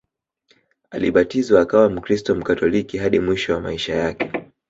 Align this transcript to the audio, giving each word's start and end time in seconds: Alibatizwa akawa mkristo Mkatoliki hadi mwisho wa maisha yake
Alibatizwa 0.91 1.61
akawa 1.61 1.89
mkristo 1.89 2.35
Mkatoliki 2.35 2.97
hadi 2.97 3.19
mwisho 3.19 3.53
wa 3.53 3.61
maisha 3.61 3.95
yake 3.95 4.31